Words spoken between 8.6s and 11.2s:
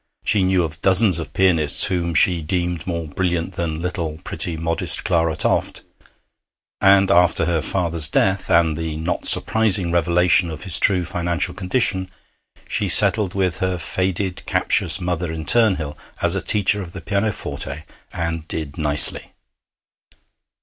the not surprising revelation of his true